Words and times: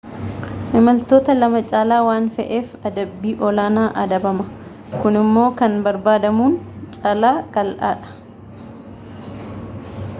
imaltoota 0.77 1.33
2 1.41 1.59
caalaa 1.71 1.99
waan 2.05 2.29
fe'eef 2.37 2.71
adabbii 2.89 3.33
olaanaa 3.49 3.85
adabama 4.03 4.45
kunimmoo 5.03 5.45
kan 5.59 5.75
barbaadamuun 5.89 6.57
caalaa 6.95 7.35
qaala'aadha 7.59 8.17